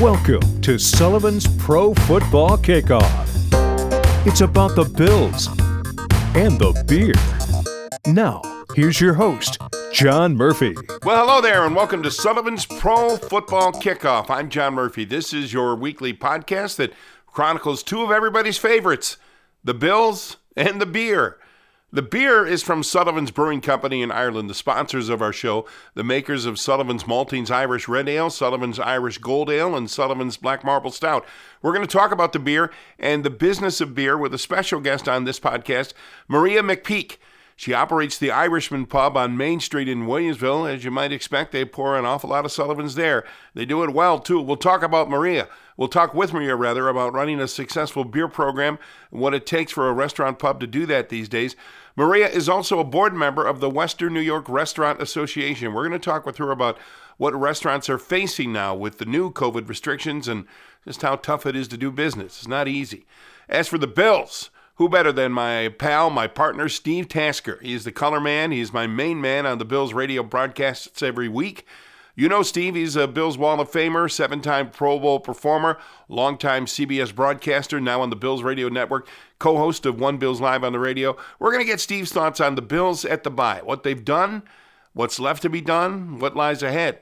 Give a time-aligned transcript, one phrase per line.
[0.00, 3.26] Welcome to Sullivan's Pro Football Kickoff.
[4.24, 5.48] It's about the Bills
[6.36, 7.14] and the beer.
[8.06, 8.40] Now,
[8.76, 9.58] here's your host,
[9.92, 10.76] John Murphy.
[11.02, 14.30] Well, hello there, and welcome to Sullivan's Pro Football Kickoff.
[14.30, 15.04] I'm John Murphy.
[15.04, 16.92] This is your weekly podcast that
[17.26, 19.16] chronicles two of everybody's favorites
[19.64, 21.38] the Bills and the beer.
[21.90, 26.04] The beer is from Sullivan's Brewing Company in Ireland, the sponsors of our show, the
[26.04, 30.90] makers of Sullivan's Maltings Irish Red Ale, Sullivan's Irish Gold Ale, and Sullivan's Black Marble
[30.90, 31.24] Stout.
[31.62, 34.80] We're going to talk about the beer and the business of beer with a special
[34.80, 35.94] guest on this podcast,
[36.28, 37.16] Maria McPeak.
[37.56, 40.72] She operates the Irishman Pub on Main Street in Williamsville.
[40.72, 43.24] As you might expect, they pour an awful lot of Sullivan's there.
[43.54, 44.40] They do it well, too.
[44.40, 45.48] We'll talk about Maria.
[45.76, 48.78] We'll talk with Maria, rather, about running a successful beer program
[49.10, 51.56] and what it takes for a restaurant pub to do that these days.
[51.98, 55.74] Maria is also a board member of the Western New York Restaurant Association.
[55.74, 56.78] We're going to talk with her about
[57.16, 60.44] what restaurants are facing now with the new COVID restrictions and
[60.84, 62.38] just how tough it is to do business.
[62.38, 63.04] It's not easy.
[63.48, 67.58] As for the Bills, who better than my pal, my partner, Steve Tasker?
[67.62, 68.52] He's the color man.
[68.52, 71.66] He's my main man on the Bills radio broadcasts every week.
[72.18, 76.66] You know Steve, he's a Bills Wall of Famer, seven time Pro Bowl performer, longtime
[76.66, 79.06] CBS broadcaster, now on the Bills Radio Network,
[79.38, 81.16] co host of One Bills Live on the radio.
[81.38, 84.42] We're going to get Steve's thoughts on the Bills at the bye, what they've done,
[84.94, 86.98] what's left to be done, what lies ahead.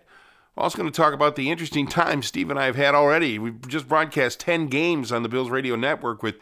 [0.54, 3.38] We're also going to talk about the interesting time Steve and I have had already.
[3.38, 6.34] We've just broadcast 10 games on the Bills Radio Network with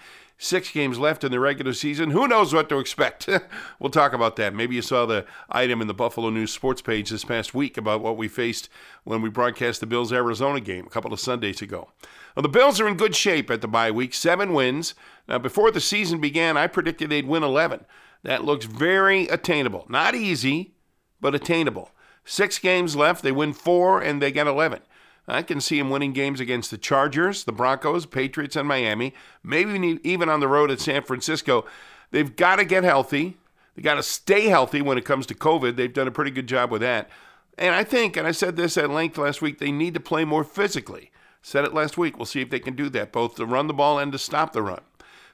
[0.45, 2.11] Six games left in the regular season.
[2.11, 3.31] Who knows what to expect?
[3.81, 4.53] we'll talk about that.
[4.53, 8.03] Maybe you saw the item in the Buffalo News sports page this past week about
[8.03, 8.69] what we faced
[9.05, 11.89] when we broadcast the Bills Arizona game a couple of Sundays ago.
[12.37, 14.95] Well, the Bills are in good shape at the bye week, seven wins.
[15.27, 17.87] Now, before the season began, I predicted they'd win 11.
[18.23, 19.87] That looks very attainable.
[19.89, 20.75] Not easy,
[21.23, 21.91] but attainable.
[22.27, 23.23] Six games left.
[23.23, 24.83] They win four, and they get 11.
[25.27, 30.01] I can see him winning games against the Chargers, the Broncos, Patriots, and Miami, maybe
[30.03, 31.65] even on the road at San Francisco.
[32.11, 33.37] They've got to get healthy.
[33.75, 35.77] They got to stay healthy when it comes to COVID.
[35.77, 37.09] They've done a pretty good job with that.
[37.57, 40.25] And I think, and I said this at length last week, they need to play
[40.25, 41.11] more physically.
[41.41, 42.17] Said it last week.
[42.17, 44.53] We'll see if they can do that, both to run the ball and to stop
[44.53, 44.81] the run.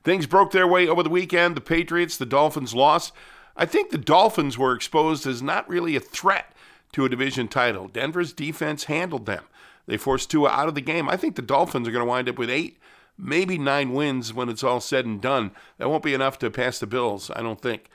[0.03, 1.57] Things broke their way over the weekend.
[1.57, 3.13] The Patriots, the Dolphins lost.
[3.57, 6.53] I think the Dolphins were exposed as not really a threat
[6.93, 7.89] to a division title.
[7.89, 9.45] Denver's defense handled them.
[9.87, 11.09] They forced Tua out of the game.
[11.09, 12.79] I think the Dolphins are going to wind up with eight,
[13.19, 15.51] maybe nine wins when it's all said and done.
[15.79, 17.91] That won't be enough to pass the Bills, I don't think.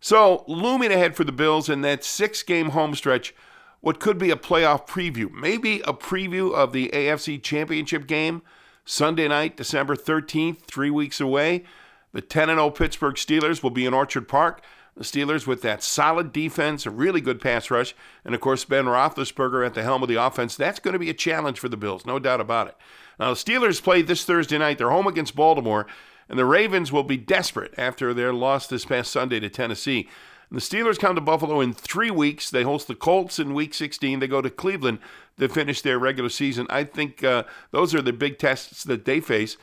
[0.00, 3.34] So, looming ahead for the Bills in that six game home stretch,
[3.80, 8.42] what could be a playoff preview, maybe a preview of the AFC Championship game,
[8.84, 11.64] Sunday night, December 13th, three weeks away.
[12.12, 14.62] The 10 0 Pittsburgh Steelers will be in Orchard Park.
[14.98, 17.94] The Steelers with that solid defense, a really good pass rush,
[18.24, 20.56] and of course Ben Roethlisberger at the helm of the offense.
[20.56, 22.76] That's going to be a challenge for the Bills, no doubt about it.
[23.20, 24.78] Now the Steelers play this Thursday night.
[24.78, 25.86] They're home against Baltimore,
[26.28, 30.08] and the Ravens will be desperate after their loss this past Sunday to Tennessee.
[30.50, 32.50] The Steelers come to Buffalo in three weeks.
[32.50, 34.18] They host the Colts in Week 16.
[34.18, 34.98] They go to Cleveland
[35.38, 36.66] to finish their regular season.
[36.70, 39.56] I think uh, those are the big tests that they face.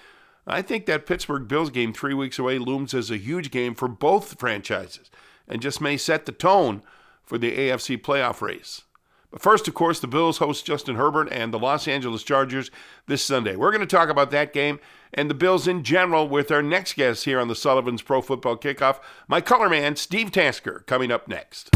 [0.47, 3.89] I think that Pittsburgh Bills game three weeks away looms as a huge game for
[3.89, 5.09] both franchises
[5.47, 6.81] and just may set the tone
[7.23, 8.83] for the AFC playoff race.
[9.31, 12.71] But first, of course, the Bills host Justin Herbert and the Los Angeles Chargers
[13.07, 13.55] this Sunday.
[13.55, 14.79] We're going to talk about that game
[15.13, 18.57] and the Bills in general with our next guest here on the Sullivan's Pro Football
[18.57, 21.69] Kickoff, my color man, Steve Tasker, coming up next.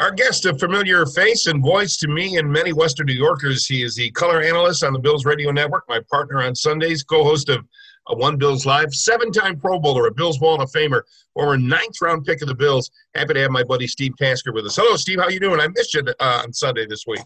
[0.00, 3.66] Our guest, a familiar face and voice to me and many Western New Yorkers.
[3.66, 7.24] He is the color analyst on the Bills Radio Network, my partner on Sundays, co
[7.24, 7.64] host of
[8.08, 11.02] a One Bills Live, seven time Pro Bowler, a Bills Wall of Famer,
[11.34, 12.90] former ninth round pick of the Bills.
[13.14, 14.76] Happy to have my buddy Steve Tasker with us.
[14.76, 15.18] Hello, Steve.
[15.20, 15.60] How you doing?
[15.60, 17.20] I missed you uh, on Sunday this week.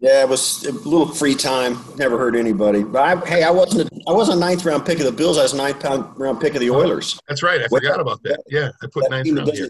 [0.00, 1.76] Yeah, it was a little free time.
[1.96, 2.84] Never hurt anybody.
[2.84, 3.90] But I, hey, I wasn't.
[3.90, 5.38] A, I wasn't a ninth round pick of the Bills.
[5.38, 7.18] I was a ninth round pick of the Oilers.
[7.28, 7.60] That's right.
[7.60, 8.42] I forgot about that.
[8.48, 9.68] Yeah, I put ninth round here.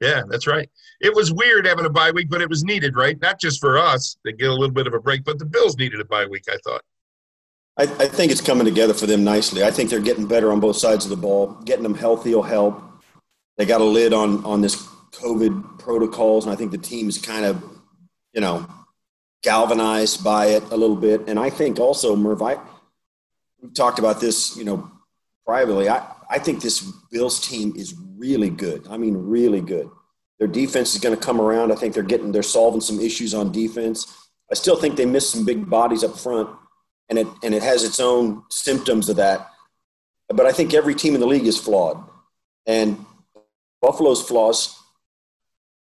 [0.00, 0.68] Yeah, that's right.
[1.00, 3.18] It was weird having a bye week, but it was needed, right?
[3.22, 5.78] Not just for us to get a little bit of a break, but the Bills
[5.78, 6.44] needed a bye week.
[6.50, 6.82] I thought.
[7.78, 9.62] I, I think it's coming together for them nicely.
[9.62, 11.52] I think they're getting better on both sides of the ball.
[11.64, 12.82] Getting them healthy will help.
[13.56, 14.76] They got a lid on on this
[15.12, 17.62] COVID protocols, and I think the team's kind of,
[18.32, 18.66] you know,
[19.42, 21.28] galvanized by it a little bit.
[21.28, 22.56] And I think also, Murph, I
[23.60, 24.90] we've talked about this, you know,
[25.44, 25.88] privately.
[25.88, 26.80] I, I think this
[27.10, 28.86] Bills team is really good.
[28.88, 29.90] I mean, really good.
[30.38, 31.72] Their defense is going to come around.
[31.72, 34.28] I think they're getting they're solving some issues on defense.
[34.50, 36.50] I still think they missed some big bodies up front,
[37.08, 39.50] and it and it has its own symptoms of that.
[40.28, 42.02] But I think every team in the league is flawed,
[42.66, 43.04] and
[43.80, 44.76] Buffalo's flaws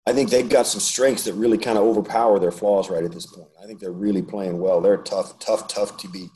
[0.07, 3.13] I think they've got some strengths that really kind of overpower their flaws right at
[3.13, 3.49] this point.
[3.63, 4.81] I think they're really playing well.
[4.81, 6.31] They're tough, tough, tough to beat.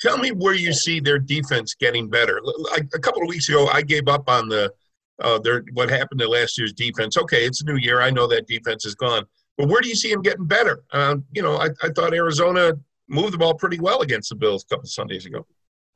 [0.00, 2.40] Tell me where you see their defense getting better.
[2.94, 4.72] A couple of weeks ago, I gave up on the
[5.20, 7.16] uh, their what happened to last year's defense.
[7.16, 8.00] Okay, it's a new year.
[8.00, 9.24] I know that defense is gone,
[9.56, 10.84] but where do you see them getting better?
[10.92, 12.72] Uh, you know, I, I thought Arizona
[13.08, 15.46] moved the ball pretty well against the Bills a couple Sundays ago.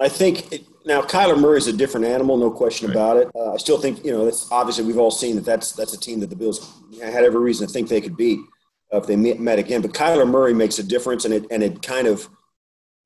[0.00, 2.96] I think it, now Kyler Murray is a different animal, no question right.
[2.96, 3.30] about it.
[3.34, 6.00] Uh, I still think you know that's obviously we've all seen that that's that's a
[6.00, 8.40] team that the Bills had every reason to think they could beat
[8.92, 9.80] uh, if they met again.
[9.80, 12.28] But Kyler Murray makes a difference, and it and it kind of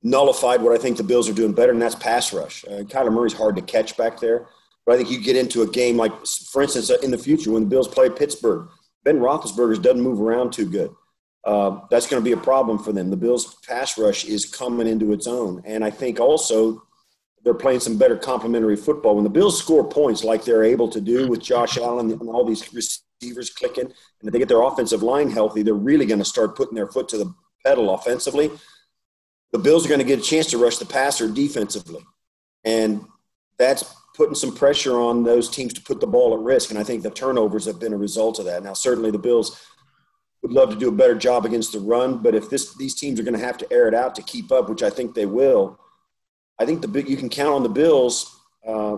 [0.03, 2.65] nullified what I think the Bills are doing better, and that's pass rush.
[2.65, 4.49] Uh, Kyler Murray's hard to catch back there,
[4.87, 6.13] but I think you get into a game like,
[6.51, 8.69] for instance, uh, in the future when the Bills play Pittsburgh,
[9.05, 10.95] Ben Roethlisberger doesn't move around too good.
[11.47, 13.09] Uh, that's going to be a problem for them.
[13.09, 16.83] The Bills' pass rush is coming into its own, and I think also
[17.45, 19.15] they're playing some better complementary football.
[19.15, 22.45] When the Bills score points like they're able to do with Josh Allen and all
[22.45, 26.25] these receivers clicking, and if they get their offensive line healthy, they're really going to
[26.25, 27.33] start putting their foot to the
[27.65, 28.51] pedal offensively.
[29.53, 32.05] The Bills are going to get a chance to rush the passer defensively,
[32.65, 33.05] and
[33.57, 33.85] that's
[34.17, 36.71] putting some pressure on those teams to put the ball at risk.
[36.71, 38.65] And I think the turnovers have been a result of that.
[38.65, 39.61] Now, certainly the Bills
[40.47, 43.19] would love to do a better job against the run, but if this these teams
[43.19, 45.27] are going to have to air it out to keep up, which I think they
[45.27, 45.79] will
[46.59, 48.97] I think the you can count on the Bills uh,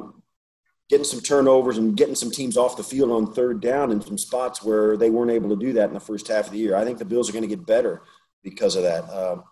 [0.89, 4.19] getting some turnovers and getting some teams off the field on third down in some
[4.19, 6.77] spots where they weren't able to do that in the first half of the year.
[6.77, 8.03] I think the Bills are going to get better
[8.43, 9.05] because of that.
[9.05, 9.43] Uh,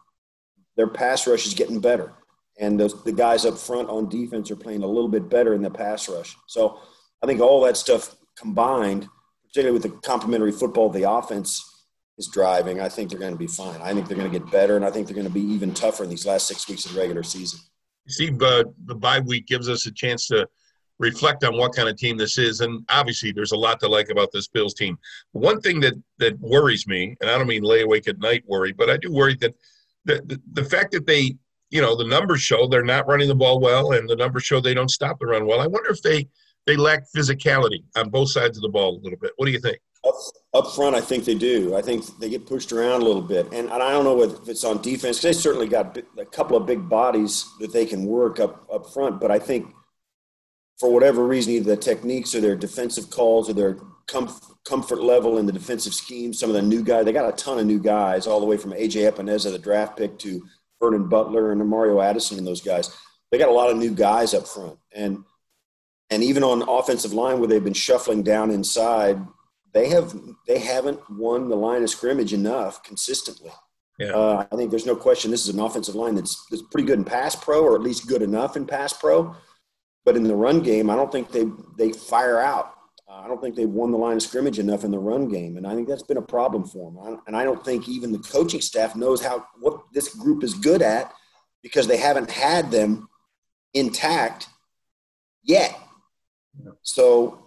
[0.76, 2.12] their pass rush is getting better,
[2.58, 5.62] and those, the guys up front on defense are playing a little bit better in
[5.62, 6.36] the pass rush.
[6.46, 6.78] So
[7.22, 9.08] I think all that stuff combined,
[9.48, 11.75] particularly with the complementary football the offense
[12.18, 13.80] is driving, I think they're going to be fine.
[13.82, 15.74] I think they're going to get better, and I think they're going to be even
[15.74, 17.60] tougher in these last six weeks of the regular season
[18.08, 20.48] see, but the bye week gives us a chance to
[20.98, 22.60] reflect on what kind of team this is.
[22.60, 24.98] And obviously, there's a lot to like about this Bills team.
[25.32, 28.72] One thing that that worries me, and I don't mean lay awake at night worry,
[28.72, 29.54] but I do worry that
[30.04, 31.36] the, the, the fact that they,
[31.70, 34.60] you know, the numbers show they're not running the ball well, and the numbers show
[34.60, 35.60] they don't stop the run well.
[35.60, 36.28] I wonder if they
[36.66, 39.32] they lack physicality on both sides of the ball a little bit.
[39.36, 39.78] What do you think?
[40.06, 40.14] Up,
[40.54, 41.74] up front, I think they do.
[41.74, 44.48] I think they get pushed around a little bit, and, and I don't know if
[44.48, 45.20] it's on defense.
[45.20, 49.20] They certainly got a couple of big bodies that they can work up up front,
[49.20, 49.66] but I think
[50.78, 53.74] for whatever reason, either the techniques or their defensive calls or their
[54.06, 57.36] comf- comfort level in the defensive scheme, some of the new guys, they got a
[57.36, 60.46] ton of new guys, all the way from AJ Epenesa, the draft pick, to
[60.80, 62.94] Vernon Butler and Mario Addison and those guys.
[63.30, 65.24] They got a lot of new guys up front, and
[66.10, 69.18] and even on offensive line where they've been shuffling down inside,
[69.76, 73.52] they have they haven't won the line of scrimmage enough consistently.
[73.98, 74.12] Yeah.
[74.12, 76.98] Uh, I think there's no question this is an offensive line that's, that's pretty good
[76.98, 79.36] in pass pro, or at least good enough in pass pro.
[80.06, 81.44] But in the run game, I don't think they
[81.76, 82.72] they fire out.
[83.06, 85.58] Uh, I don't think they've won the line of scrimmage enough in the run game,
[85.58, 87.20] and I think that's been a problem for them.
[87.26, 90.80] and I don't think even the coaching staff knows how what this group is good
[90.80, 91.12] at
[91.62, 93.10] because they haven't had them
[93.74, 94.48] intact
[95.42, 95.78] yet.
[96.82, 97.45] So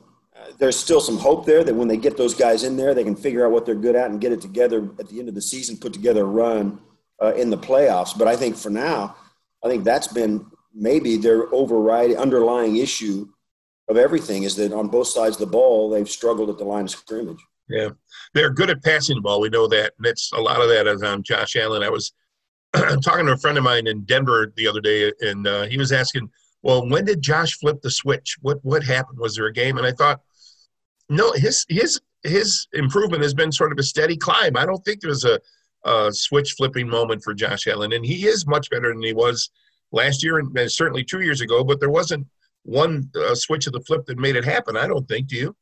[0.58, 3.16] there's still some hope there that when they get those guys in there, they can
[3.16, 5.42] figure out what they're good at and get it together at the end of the
[5.42, 6.80] season, put together a run
[7.22, 8.18] uh, in the playoffs.
[8.18, 9.16] But I think for now,
[9.64, 13.28] I think that's been maybe their overriding underlying issue
[13.90, 16.86] of everything is that on both sides of the ball, they've struggled at the line
[16.86, 17.40] of scrimmage.
[17.68, 17.90] Yeah,
[18.34, 19.42] they're good at passing the ball.
[19.42, 21.84] We know that, and it's a lot of that is on Josh Allen.
[21.84, 22.14] I was
[23.04, 25.92] talking to a friend of mine in Denver the other day, and uh, he was
[25.92, 26.30] asking,
[26.64, 28.38] "Well, when did Josh flip the switch?
[28.42, 29.20] What what happened?
[29.20, 30.22] Was there a game?" And I thought,
[31.10, 34.56] no, his his his improvement has been sort of a steady climb.
[34.58, 35.40] I don't think there's a,
[35.86, 39.50] a switch flipping moment for Josh Allen, and he is much better than he was
[39.92, 41.64] last year and certainly two years ago.
[41.64, 42.28] But there wasn't
[42.64, 44.78] one uh, switch of the flip that made it happen.
[44.78, 45.28] I don't think.
[45.28, 45.56] Do you?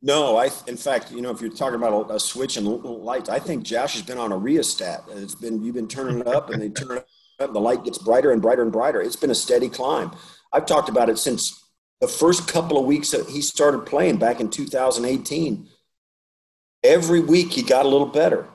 [0.00, 0.50] No, I.
[0.66, 3.64] In fact, you know, if you're talking about a, a switch and lights, I think
[3.64, 5.04] Josh has been on a rheostat.
[5.10, 7.06] It's been you've been turning it up, and they turn it
[7.40, 7.52] up.
[7.52, 9.00] The light gets brighter and brighter and brighter.
[9.02, 10.12] It's been a steady climb.
[10.52, 11.69] I've talked about it since
[12.00, 15.68] the first couple of weeks that he started playing back in 2018,
[16.82, 18.46] every week he got a little better.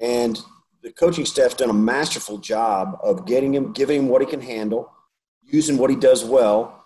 [0.00, 0.40] And
[0.82, 4.40] the coaching staff done a masterful job of getting him, giving him what he can
[4.40, 4.92] handle,
[5.44, 6.84] using what he does well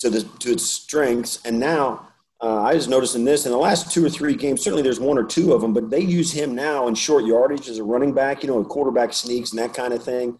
[0.00, 1.40] to, the, to its strengths.
[1.44, 2.08] And now
[2.42, 4.62] uh, I was noticing this in the last two or three games.
[4.62, 7.68] Certainly, there's one or two of them, but they use him now in short yardage
[7.68, 8.42] as a running back.
[8.42, 10.38] You know, a quarterback sneaks and that kind of thing.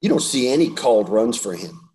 [0.00, 1.89] You don't see any called runs for him.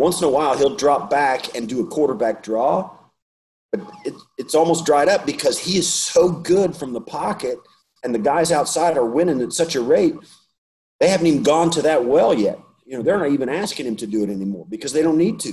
[0.00, 2.90] Once in a while, he'll drop back and do a quarterback draw,
[3.70, 7.58] but it, it's almost dried up because he is so good from the pocket,
[8.02, 10.14] and the guys outside are winning at such a rate.
[11.00, 12.58] They haven't even gone to that well yet.
[12.86, 15.38] You know, they're not even asking him to do it anymore because they don't need
[15.40, 15.52] to.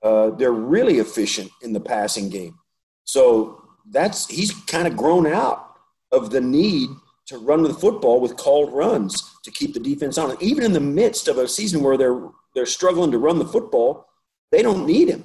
[0.00, 2.56] Uh, they're really efficient in the passing game.
[3.02, 5.74] So that's he's kind of grown out
[6.12, 6.88] of the need
[7.26, 10.36] to run the football with called runs to keep the defense on.
[10.40, 14.08] Even in the midst of a season where they're they're struggling to run the football,
[14.50, 15.24] they don't need him.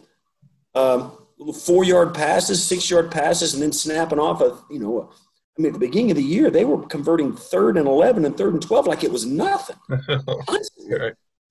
[0.76, 1.18] Um,
[1.54, 5.10] four yard passes, six yard passes, and then snapping off of you know.
[5.58, 8.38] I mean, at the beginning of the year, they were converting third and eleven and
[8.38, 9.76] third and twelve like it was nothing.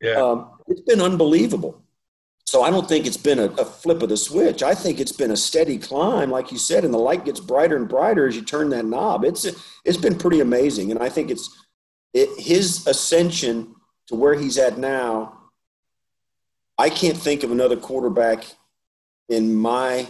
[0.01, 1.83] yeah, um, it's been unbelievable.
[2.47, 4.63] So I don't think it's been a, a, flip of the switch.
[4.63, 7.77] I think it's been a steady climb, like you said, and the light gets brighter
[7.77, 9.25] and brighter as you turn that knob.
[9.25, 9.47] It's
[9.85, 11.65] it's been pretty amazing, and I think it's
[12.15, 13.75] it, his ascension
[14.07, 15.46] to where he's at now.
[16.79, 18.45] I can't think of another quarterback
[19.29, 20.07] in my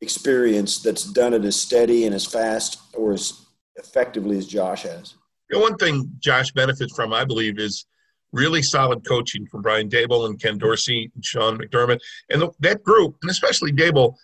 [0.00, 3.46] experience that's done it as steady and as fast or as
[3.76, 5.14] effectively as Josh has.
[5.50, 7.86] The one thing Josh benefits from, I believe, is
[8.32, 12.00] really solid coaching from Brian Daboll and Ken Dorsey and Sean McDermott.
[12.30, 14.14] And that group, and especially Daboll,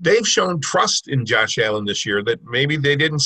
[0.00, 3.22] they've shown trust in Josh Allen this year that maybe they didn't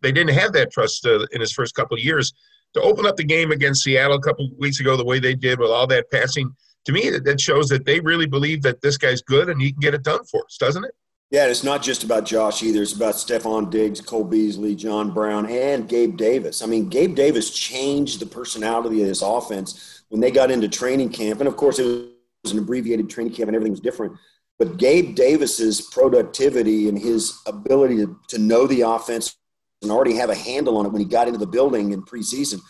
[0.00, 2.32] they didn't have that trust uh, in his first couple of years.
[2.74, 5.58] To open up the game against Seattle a couple weeks ago, the way they did
[5.58, 6.54] with all that passing,
[6.86, 9.80] to me, that shows that they really believe that this guy's good and he can
[9.80, 10.92] get it done for us, doesn't it?
[11.30, 12.82] Yeah, it's not just about Josh either.
[12.82, 16.62] It's about Stefon Diggs, Cole Beasley, John Brown, and Gabe Davis.
[16.62, 21.10] I mean, Gabe Davis changed the personality of this offense when they got into training
[21.10, 21.40] camp.
[21.40, 22.08] And of course, it
[22.44, 24.16] was an abbreviated training camp and everything was different.
[24.60, 29.36] But Gabe Davis's productivity and his ability to, to know the offense
[29.82, 32.60] and already have a handle on it when he got into the building in preseason,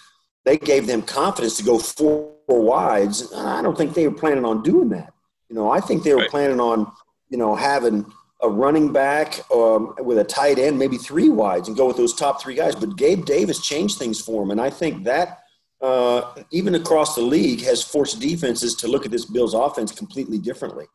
[0.47, 3.31] they gave them confidence to go four, four wides.
[3.35, 5.13] I don't think they were planning on doing that.
[5.51, 6.31] You know, I think they were right.
[6.31, 6.91] planning on,
[7.29, 8.11] you know, having–
[8.43, 12.15] a running back um, with a tight end, maybe three wides, and go with those
[12.15, 12.75] top three guys.
[12.75, 15.41] But Gabe Davis changed things for him, and I think that
[15.81, 20.39] uh, even across the league has forced defenses to look at this Bills offense completely
[20.39, 20.87] differently.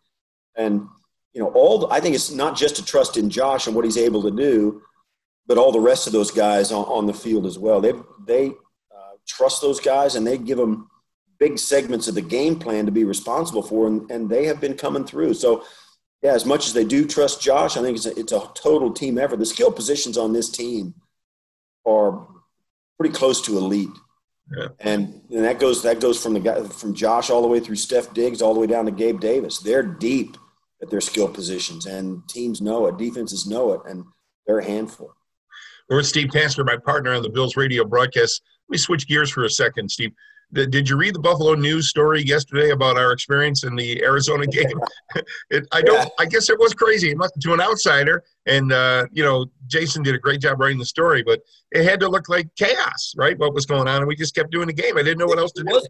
[0.55, 0.88] And
[1.34, 3.86] you know, all the, I think it's not just to trust in Josh and what
[3.86, 4.81] he's able to do,
[5.48, 7.81] but all the rest of those guys on, on the field as well.
[7.81, 7.93] They
[8.25, 8.51] they
[9.28, 10.90] trust those guys and they give them
[11.40, 14.75] big segments of the game plan to be responsible for, and, and they have been
[14.75, 15.34] coming through.
[15.34, 15.63] So
[16.22, 18.94] yeah, as much as they do trust Josh, I think it's a, it's a total
[18.94, 19.40] team effort.
[19.40, 20.94] The skill positions on this team
[21.86, 22.28] are
[23.00, 23.90] pretty close to elite.
[24.56, 24.68] Yeah.
[24.82, 27.78] And, and that goes that goes from the guy from Josh all the way through
[27.78, 29.60] Steph Diggs all the way down to Gabe Davis.
[29.60, 30.38] They're deep
[30.82, 34.04] at their skill positions, and teams know it, defenses know it, and
[34.46, 35.13] they're a handful.
[35.90, 38.42] We're Steve Tasker, my partner on the Bills radio broadcast.
[38.72, 40.13] Let me switch gears for a second, Steve.
[40.54, 44.80] Did you read the Buffalo News story yesterday about our experience in the Arizona game?
[45.50, 45.98] it, I don't.
[45.98, 46.08] Yeah.
[46.20, 50.18] I guess it was crazy to an outsider, and uh, you know, Jason did a
[50.18, 53.38] great job writing the story, but it had to look like chaos, right?
[53.38, 54.98] What was going on, and we just kept doing the game.
[54.98, 55.82] I didn't know what else to do.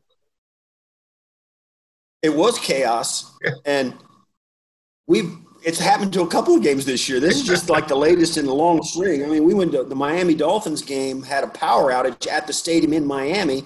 [2.24, 3.32] It was chaos,
[3.64, 3.94] and
[5.06, 5.38] we've.
[5.63, 7.20] It's happened to a couple of games this year.
[7.20, 9.24] This is just like the latest in the long string.
[9.24, 12.53] I mean, we went to the Miami Dolphins game, had a power outage at the
[12.53, 13.63] stadium in Miami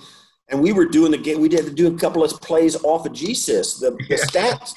[0.50, 1.40] and we were doing the game.
[1.40, 4.74] We to do a couple of plays off of GSIS, the, the stats,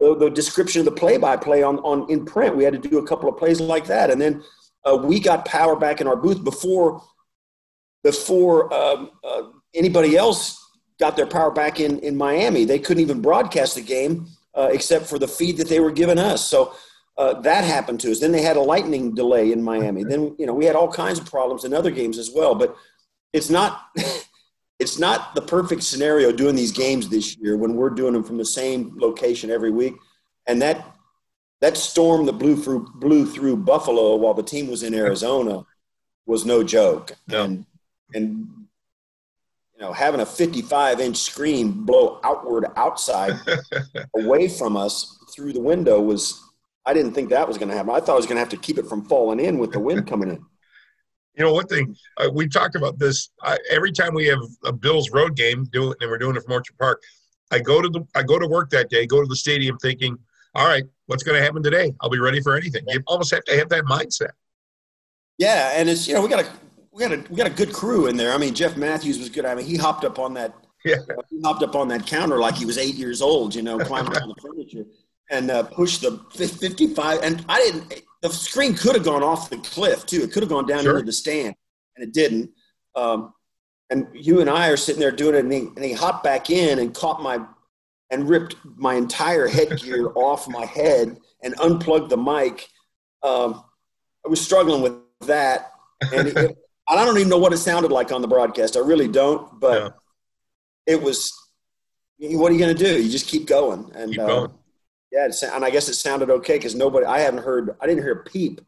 [0.00, 2.56] the, the, description of the play-by-play on, on in print.
[2.56, 4.42] We had to do a couple of plays like that, and then
[4.84, 7.02] uh, we got power back in our booth before
[8.02, 10.60] before um, uh, anybody else
[11.00, 12.64] got their power back in in Miami.
[12.64, 16.18] They couldn't even broadcast the game uh, except for the feed that they were giving
[16.18, 16.46] us.
[16.48, 16.74] So.
[17.16, 18.18] Uh, that happened to us.
[18.18, 20.02] Then they had a lightning delay in Miami.
[20.02, 22.56] Then you know we had all kinds of problems in other games as well.
[22.56, 22.74] But
[23.32, 23.82] it's not
[24.78, 28.36] it's not the perfect scenario doing these games this year when we're doing them from
[28.36, 29.94] the same location every week.
[30.46, 30.94] And that
[31.60, 35.64] that storm that blew through blew through Buffalo while the team was in Arizona
[36.26, 37.12] was no joke.
[37.28, 37.44] No.
[37.44, 37.66] And
[38.12, 38.48] and
[39.84, 43.34] know, having a 55 inch screen blow outward outside
[44.16, 46.42] away from us through the window was
[46.86, 47.94] I didn't think that was going to happen.
[47.94, 49.80] I thought I was going to have to keep it from falling in with the
[49.80, 50.44] wind coming in.
[51.36, 54.72] You know, one thing uh, we talked about this I, every time we have a
[54.72, 57.02] Bills road game, do it, and we're doing it from Orchard Park.
[57.50, 60.16] I go to the I go to work that day, go to the stadium thinking,
[60.54, 61.92] all right, what's going to happen today?
[62.00, 62.84] I'll be ready for anything.
[62.86, 64.30] You almost have to have that mindset.
[65.36, 66.48] Yeah, and it's you know we got a
[66.94, 68.32] we got a we got a good crew in there.
[68.32, 69.44] I mean, Jeff Matthews was good.
[69.44, 70.96] I mean, he hopped up on that yeah.
[71.28, 73.54] he hopped up on that counter like he was eight years old.
[73.54, 74.84] You know, climbing on the furniture
[75.30, 77.20] and uh, pushed the 55.
[77.22, 80.22] And I didn't the screen could have gone off the cliff too.
[80.22, 80.94] It could have gone down sure.
[80.94, 81.54] into the stand,
[81.96, 82.50] and it didn't.
[82.94, 83.34] Um,
[83.90, 86.48] and you and I are sitting there doing it, and he, and he hopped back
[86.48, 87.44] in and caught my
[88.10, 92.68] and ripped my entire headgear off my head and unplugged the mic.
[93.22, 93.64] Um,
[94.24, 94.94] I was struggling with
[95.26, 95.72] that,
[96.12, 98.76] and it, I don't even know what it sounded like on the broadcast.
[98.76, 99.88] I really don't, but yeah.
[100.94, 101.32] it was.
[102.18, 103.02] What are you going to do?
[103.02, 104.50] You just keep going, and keep going.
[104.50, 104.54] Uh,
[105.12, 107.06] yeah, and I guess it sounded okay because nobody.
[107.06, 107.76] I haven't heard.
[107.80, 108.60] I didn't hear a peep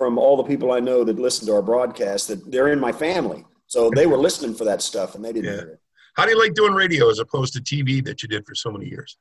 [0.00, 2.90] from all the people I know that listen to our broadcast that they're in my
[2.90, 3.44] family.
[3.66, 5.60] So they were listening for that stuff and they didn't yeah.
[5.60, 5.80] hear it.
[6.14, 8.70] How do you like doing radio as opposed to TV that you did for so
[8.70, 9.18] many years?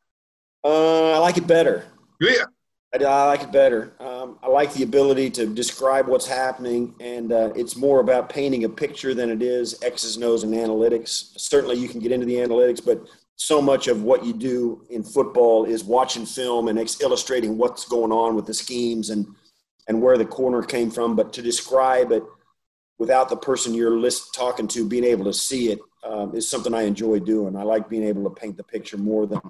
[0.64, 1.84] Uh, I like it better.
[2.22, 2.46] Yeah.
[2.94, 3.92] I, I like it better.
[4.42, 8.70] I like the ability to describe what's happening, and uh, it's more about painting a
[8.70, 11.38] picture than it is X's and O's and analytics.
[11.38, 13.06] Certainly, you can get into the analytics, but
[13.36, 17.86] so much of what you do in football is watching film and ex- illustrating what's
[17.86, 19.28] going on with the schemes and
[19.88, 21.16] and where the corner came from.
[21.16, 22.24] But to describe it
[22.98, 26.74] without the person you're list, talking to being able to see it um, is something
[26.74, 27.58] I enjoy doing.
[27.58, 29.42] I like being able to paint the picture more than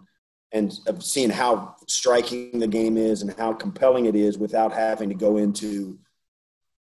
[0.51, 5.09] and of seeing how striking the game is and how compelling it is without having
[5.09, 5.97] to go into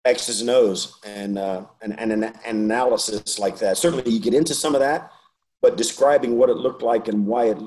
[0.04, 3.76] X's and O's and, uh, and, and an analysis like that.
[3.76, 5.12] Certainly, you get into some of that,
[5.60, 7.58] but describing what it looked like and why it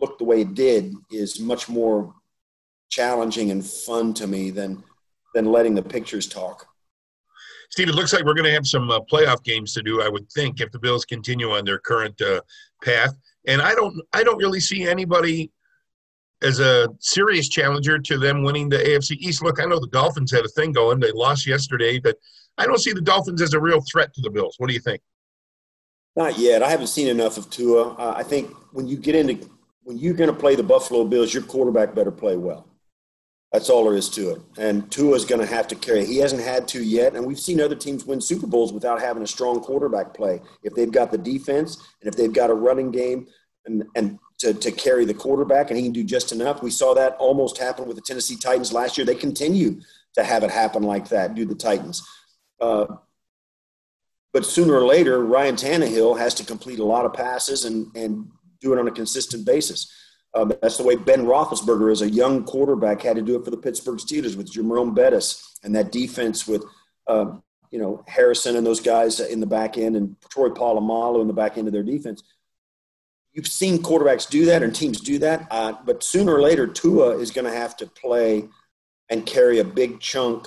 [0.00, 2.14] looked the way it did is much more
[2.90, 4.82] challenging and fun to me than
[5.34, 6.66] than letting the pictures talk.
[7.70, 10.02] Steve, it looks like we're going to have some uh, playoff games to do.
[10.02, 12.40] I would think if the Bills continue on their current uh,
[12.82, 13.14] path,
[13.46, 15.50] and I don't, I don't really see anybody
[16.42, 19.42] as a serious challenger to them winning the AFC East.
[19.42, 22.16] Look, I know the Dolphins had a thing going; they lost yesterday, but
[22.56, 24.54] I don't see the Dolphins as a real threat to the Bills.
[24.58, 25.02] What do you think?
[26.16, 26.62] Not yet.
[26.62, 27.94] I haven't seen enough of Tua.
[27.94, 29.48] Uh, I think when you get into
[29.82, 32.67] when you're going to play the Buffalo Bills, your quarterback better play well.
[33.52, 34.40] That's all there is to it.
[34.58, 36.04] And Tua is going to have to carry.
[36.04, 39.22] He hasn't had to yet, and we've seen other teams win Super Bowls without having
[39.22, 40.42] a strong quarterback play.
[40.62, 43.26] If they've got the defense and if they've got a running game
[43.64, 46.62] and and to, to carry the quarterback, and he can do just enough.
[46.62, 49.04] We saw that almost happen with the Tennessee Titans last year.
[49.04, 49.80] They continue
[50.14, 51.34] to have it happen like that.
[51.34, 52.06] Do the Titans.
[52.60, 52.86] Uh,
[54.32, 58.28] but sooner or later, Ryan Tannehill has to complete a lot of passes and, and
[58.60, 59.92] do it on a consistent basis.
[60.38, 63.50] Uh, that's the way Ben Roethlisberger, as a young quarterback, had to do it for
[63.50, 66.64] the Pittsburgh Steelers with Jerome Bettis and that defense with,
[67.08, 67.32] uh,
[67.72, 71.32] you know, Harrison and those guys in the back end and Troy Polamalu in the
[71.32, 72.22] back end of their defense.
[73.32, 77.18] You've seen quarterbacks do that and teams do that, uh, but sooner or later, Tua
[77.18, 78.48] is going to have to play
[79.08, 80.46] and carry a big chunk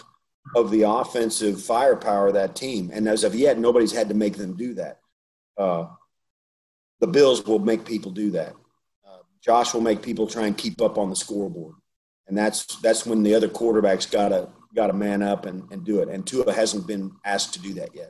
[0.55, 2.91] of the offensive firepower of that team.
[2.93, 5.01] And as of yet, nobody's had to make them do that.
[5.57, 5.87] Uh,
[7.01, 8.55] the Bills will make people do that.
[9.43, 11.75] Josh will make people try and keep up on the scoreboard,
[12.27, 16.09] and that's that's when the other quarterbacks gotta gotta man up and, and do it.
[16.09, 18.09] And Tua hasn't been asked to do that yet.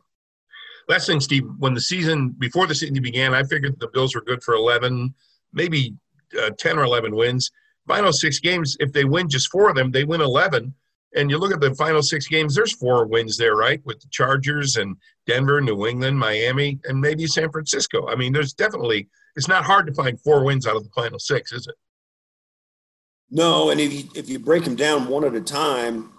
[0.88, 4.22] Last thing, Steve, when the season before the season began, I figured the Bills were
[4.22, 5.14] good for eleven,
[5.54, 5.96] maybe
[6.42, 7.52] uh, ten or eleven wins.
[7.88, 10.74] Final six games, if they win just four of them, they win eleven.
[11.16, 13.82] And you look at the final six games, there's four wins there, right?
[13.86, 14.96] With the Chargers and
[15.28, 18.08] Denver, New England, Miami, and maybe San Francisco.
[18.08, 21.20] I mean, there's definitely it's not hard to find four wins out of the final
[21.20, 21.76] six, is it?
[23.30, 26.12] No, and if you if you break them down one at a time,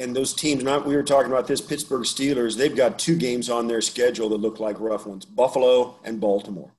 [0.00, 3.50] and those teams, not we were talking about this Pittsburgh Steelers, they've got two games
[3.50, 6.72] on their schedule that look like rough ones: Buffalo and Baltimore.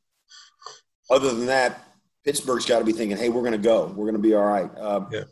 [1.11, 1.83] Other than that,
[2.25, 3.85] Pittsburgh's got to be thinking, "Hey, we're going to go.
[3.95, 5.23] We're going to be all right." Uh, yeah.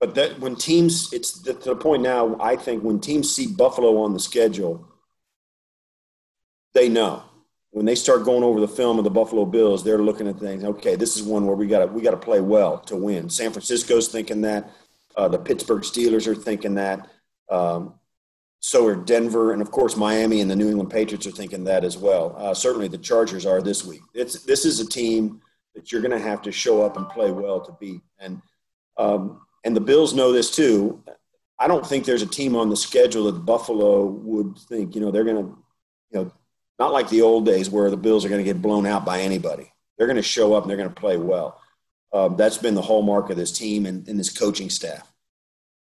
[0.00, 2.36] But that when teams, it's to the point now.
[2.40, 4.88] I think when teams see Buffalo on the schedule,
[6.74, 7.22] they know
[7.78, 10.64] when they start going over the film of the Buffalo Bills, they're looking at things.
[10.64, 13.30] Okay, this is one where we got to we got to play well to win.
[13.30, 14.72] San Francisco's thinking that.
[15.16, 17.08] Uh, the Pittsburgh Steelers are thinking that.
[17.48, 17.94] Um,
[18.58, 21.84] so are Denver, and of course Miami and the New England Patriots are thinking that
[21.84, 22.34] as well.
[22.36, 24.02] Uh, certainly, the Chargers are this week.
[24.12, 25.40] It's this is a team
[25.76, 28.42] that you're going to have to show up and play well to beat, and
[28.96, 31.00] um, and the Bills know this too.
[31.60, 35.12] I don't think there's a team on the schedule that Buffalo would think you know
[35.12, 35.58] they're going to
[36.10, 36.32] you know
[36.78, 39.20] not like the old days where the Bills are going to get blown out by
[39.20, 39.72] anybody.
[39.96, 41.60] They're going to show up and they're going to play well.
[42.12, 45.12] Um, that's been the hallmark of this team and, and, this coaching staff.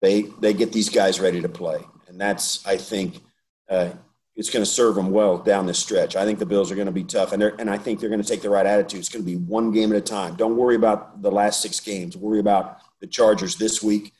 [0.00, 3.20] They they get these guys ready to play, and that's I think
[3.68, 3.90] uh,
[4.34, 6.16] it's going to serve them well down this stretch.
[6.16, 8.22] I think the Bills are going to be tough, and and I think they're going
[8.22, 9.00] to take the right attitude.
[9.00, 10.36] It's going to be one game at a time.
[10.36, 12.16] Don't worry about the last six games.
[12.16, 14.12] Worry about the Chargers this week,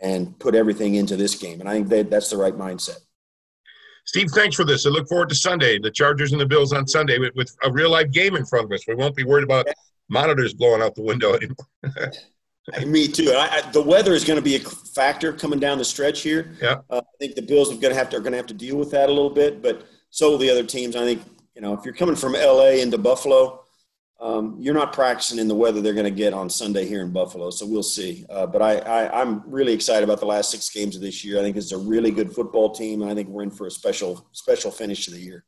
[0.00, 1.60] and put everything into this game.
[1.60, 2.98] And I think that that's the right mindset.
[4.04, 4.84] Steve, thanks for this.
[4.86, 7.70] I look forward to Sunday, the Chargers and the Bills on Sunday with, with a
[7.70, 8.86] real life game in front of us.
[8.86, 9.66] We won't be worried about
[10.08, 12.10] monitors blowing out the window anymore.
[12.86, 13.32] Me too.
[13.32, 16.52] I, I, the weather is going to be a factor coming down the stretch here.
[16.60, 16.76] Yeah.
[16.90, 18.54] Uh, I think the Bills are going to have to are going to have to
[18.54, 20.94] deal with that a little bit, but so will the other teams.
[20.94, 21.22] I think
[21.56, 23.61] you know if you're coming from LA into Buffalo,
[24.22, 27.10] um, you're not practicing in the weather they're going to get on Sunday here in
[27.10, 27.50] Buffalo.
[27.50, 28.24] So we'll see.
[28.30, 31.40] Uh, but I, I, am really excited about the last six games of this year.
[31.40, 33.70] I think it's a really good football team, and I think we're in for a
[33.70, 35.44] special special finish to the year.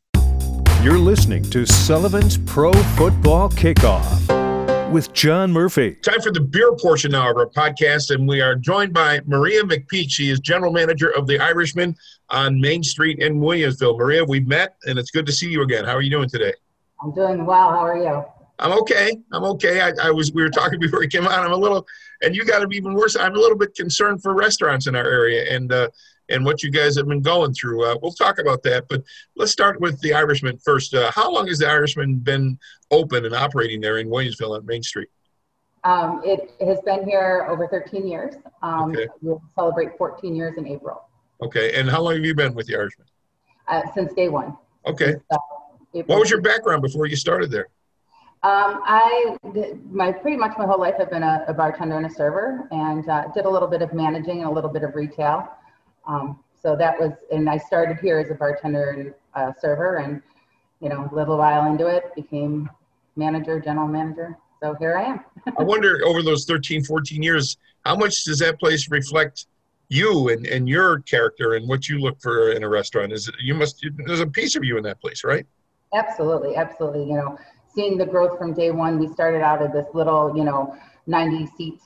[0.83, 4.91] You're listening to Sullivan's Pro Football Kickoff.
[4.91, 5.95] with John Murphy.
[6.03, 9.63] Time for the beer portion now of our podcast, and we are joined by Maria
[9.63, 10.11] McPeak.
[10.11, 11.97] She is general manager of the Irishman
[12.31, 13.97] on Main Street in Williamsville.
[13.97, 15.85] Maria, we've met, and it's good to see you again.
[15.85, 16.53] How are you doing today?
[17.01, 17.71] I'm doing well.
[17.71, 18.25] How are you?
[18.59, 19.17] I'm okay.
[19.33, 19.81] I'm okay.
[19.81, 20.33] I, I was.
[20.33, 21.33] We were talking before you came on.
[21.38, 21.87] I'm a little,
[22.23, 23.17] and you got to be even worse.
[23.17, 25.88] I'm a little bit concerned for restaurants in our area, and uh,
[26.29, 27.85] and what you guys have been going through.
[27.85, 29.03] Uh, we'll talk about that, but
[29.37, 30.95] let's start with the Irishman first.
[30.95, 32.59] Uh, how long has the Irishman been
[32.90, 35.09] open and operating there in Williamsville on Main Street?
[35.83, 38.37] Um, it has been here over 13 years.
[38.62, 39.07] Um, Okay.
[39.21, 41.03] We'll celebrate 14 years in April,
[41.43, 43.07] Okay, and how long have you been with the Irishman?
[43.69, 44.57] uh, since day one.
[44.87, 45.38] Okay, So,
[45.95, 47.69] April- what was your background before you started there?
[48.44, 49.38] Um, I,
[49.90, 53.09] my, pretty much my whole life I've been a, a bartender and a server and
[53.09, 55.48] uh, did a little bit of managing and a little bit of retail.
[56.07, 60.20] Um, so that was, and I started here as a bartender and uh, server and,
[60.80, 62.68] you know, a little while into it, became
[63.16, 64.37] manager, general manager.
[64.61, 65.24] So here I am.
[65.59, 69.46] I wonder over those 13, 14 years, how much does that place reflect
[69.88, 73.11] you and, and your character and what you look for in a restaurant?
[73.11, 75.46] Is it, you must, there's a piece of you in that place, right?
[75.94, 77.04] Absolutely, absolutely.
[77.04, 77.38] You know,
[77.75, 81.47] seeing the growth from day one, we started out at this little, you know, 90
[81.57, 81.81] seat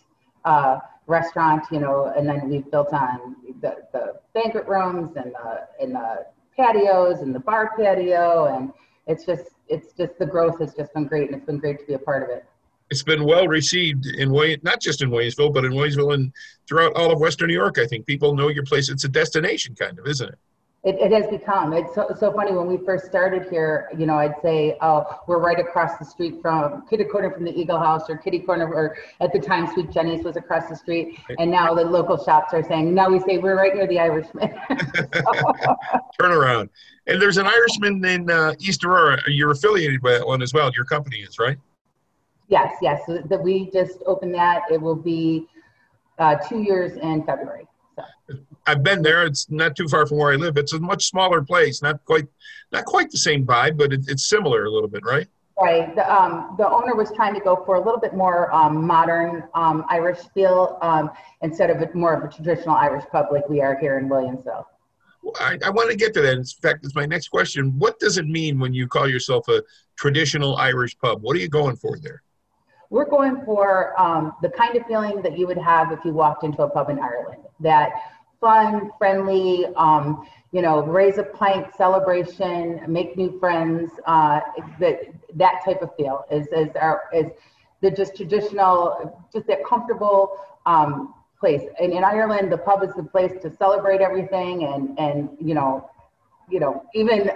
[0.44, 5.68] uh, restaurant, you know, and then we've built on the, the banquet rooms and the,
[5.80, 8.46] and the patios and the bar patio.
[8.54, 8.72] And
[9.06, 11.86] it's just, it's just, the growth has just been great and it's been great to
[11.86, 12.44] be a part of it.
[12.90, 16.32] It's been well received in William, not just in Waynesville, but in Waynesville and
[16.66, 17.78] throughout all of Western New York.
[17.78, 18.88] I think people know your place.
[18.88, 20.38] It's a destination kind of, isn't it?
[20.84, 21.72] It, it has become.
[21.72, 23.88] It's so, so funny when we first started here.
[23.96, 27.52] You know, I'd say, "Oh, we're right across the street from kitty corner from the
[27.52, 31.18] Eagle House, or kitty corner, or at the time, Sweet Jenny's was across the street."
[31.38, 34.54] And now the local shops are saying, "Now we say we're right near the Irishman."
[36.20, 36.70] Turn around.
[37.08, 39.20] And there's an Irishman in uh, East Aurora.
[39.26, 40.70] You're affiliated with that one as well.
[40.76, 41.58] Your company is, right?
[42.48, 43.02] yes, yes.
[43.06, 44.62] So that we just opened that.
[44.70, 45.46] It will be
[46.18, 47.67] uh, two years in February.
[48.66, 49.24] I've been there.
[49.24, 50.56] It's not too far from where I live.
[50.56, 51.82] It's a much smaller place.
[51.82, 52.26] Not quite,
[52.72, 55.26] not quite the same vibe, but it, it's similar a little bit, right?
[55.60, 55.94] Right.
[55.94, 59.44] The, um, the owner was trying to go for a little bit more um, modern
[59.54, 61.10] um, Irish feel um,
[61.42, 64.64] instead of a, more of a traditional Irish pub like we are here in Williamsville.
[65.40, 66.34] I, I want to get to that.
[66.34, 67.76] In fact, it's my next question.
[67.78, 69.62] What does it mean when you call yourself a
[69.96, 71.22] traditional Irish pub?
[71.22, 72.22] What are you going for there?
[72.90, 76.44] We're going for um, the kind of feeling that you would have if you walked
[76.44, 77.42] into a pub in Ireland.
[77.60, 77.90] That
[78.40, 83.90] fun, friendly, um, you know, raise a pint celebration, make new friends.
[84.06, 84.40] Uh,
[84.80, 85.00] that
[85.34, 87.26] that type of feel is is our is
[87.80, 91.62] the just traditional, just that comfortable um, place.
[91.80, 95.90] And in Ireland, the pub is the place to celebrate everything, and and you know,
[96.48, 97.30] you know, even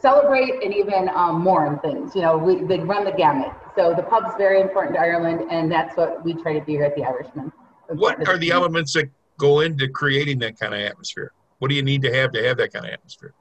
[0.00, 2.14] celebrate and even um, mourn things.
[2.14, 3.52] You know, we they run the gamut.
[3.76, 6.84] So the pub's very important to Ireland, and that's what we try to do here
[6.84, 7.52] at the Irishman.
[7.88, 11.32] What are the elements that go into creating that kind of atmosphere?
[11.58, 13.34] What do you need to have to have that kind of atmosphere?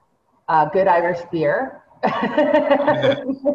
[0.47, 1.83] Uh, good Irish beer.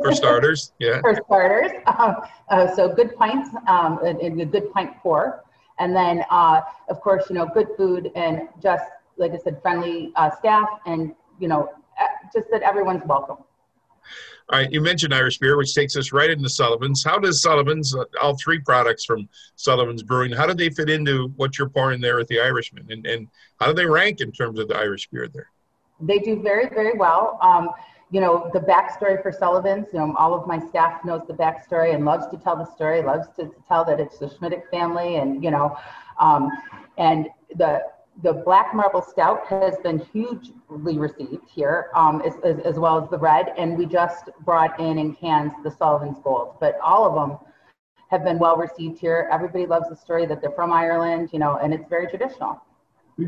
[0.03, 1.01] For starters, yeah.
[1.01, 2.17] For starters, um,
[2.49, 5.45] uh, so good pints um, and, and a good pint pour,
[5.79, 8.85] and then uh, of course you know good food and just
[9.17, 13.39] like I said, friendly uh, staff, and you know uh, just that everyone's welcome.
[14.51, 17.05] All right, you mentioned Irish beer, which takes us right into Sullivan's.
[17.05, 21.29] How does Sullivan's, uh, all three products from Sullivan's Brewing, how do they fit into
[21.37, 22.87] what you're pouring there at the Irishman?
[22.91, 23.29] And, and
[23.61, 25.51] how do they rank in terms of the Irish beer there?
[26.01, 27.39] They do very, very well.
[27.41, 27.71] Um,
[28.11, 31.95] you know, the backstory for Sullivan's, you know, all of my staff knows the backstory
[31.95, 35.43] and loves to tell the story, loves to, tell that it's the Smithwick family and,
[35.43, 35.79] you know,
[36.21, 36.51] um,
[36.99, 37.83] and the,
[38.23, 43.09] the black marble stout has been hugely received here, um, as, as, as well as
[43.11, 43.53] the red.
[43.57, 47.39] And we just brought in in cans the Sullivan's Gold, but all of them
[48.11, 49.29] have been well received here.
[49.33, 52.61] Everybody loves the story that they're from Ireland, you know, and it's very traditional.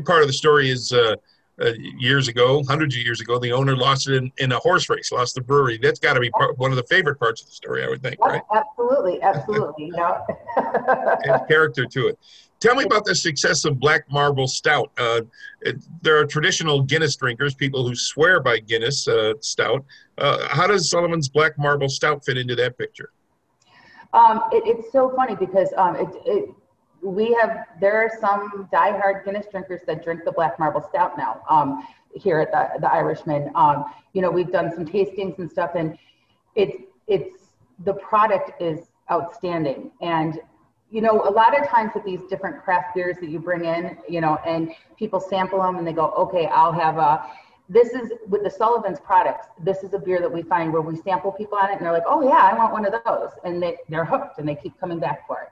[0.05, 1.15] Part of the story is uh,
[1.61, 4.89] uh, years ago, hundreds of years ago, the owner lost it in, in a horse
[4.89, 5.79] race, lost the brewery.
[5.81, 8.03] That's got to be part, one of the favorite parts of the story, I would
[8.03, 8.41] think, right?
[8.53, 9.85] Absolutely, absolutely.
[9.85, 10.21] you know.
[10.57, 12.19] and character to it.
[12.65, 14.89] Tell me about the success of Black Marble Stout.
[14.97, 15.21] Uh,
[15.61, 19.85] it, there are traditional Guinness drinkers, people who swear by Guinness uh, Stout.
[20.17, 23.11] Uh, how does Sullivan's Black Marble Stout fit into that picture?
[24.13, 26.49] Um, it, it's so funny because um, it,
[27.03, 31.41] we have there are some diehard Guinness drinkers that drink the Black Marble Stout now
[31.47, 33.51] um, here at the, the Irishman.
[33.53, 35.99] Um, you know, we've done some tastings and stuff, and
[36.55, 37.43] it's it's
[37.83, 39.91] the product is outstanding.
[40.01, 40.39] And
[40.95, 43.97] you know, a lot of times with these different craft beers that you bring in,
[44.07, 47.29] you know, and people sample them and they go, okay, I'll have a
[47.67, 49.47] this is with the Sullivan's products.
[49.59, 51.91] This is a beer that we find where we sample people on it, and they're
[51.91, 54.79] like, "Oh yeah, I want one of those," and they they're hooked and they keep
[54.79, 55.49] coming back for it.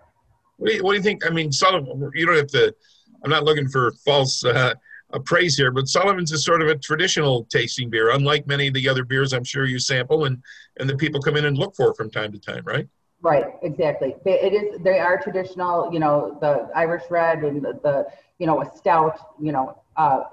[0.58, 1.26] What do you, what do you think?
[1.26, 2.12] I mean, Sullivan.
[2.14, 2.76] You don't have to.
[3.24, 4.76] I'm not looking for false uh,
[5.26, 8.88] praise here, but Sullivan's is sort of a traditional tasting beer, unlike many of the
[8.88, 10.40] other beers I'm sure you sample and
[10.80, 12.88] and the people come in and look for from time to time, right?
[13.24, 14.16] Right, exactly.
[14.26, 14.82] They, it is.
[14.82, 15.92] They are traditional.
[15.94, 18.08] You know, the Irish Red and the, the
[18.38, 19.18] you know a stout.
[19.42, 20.24] You know, uh,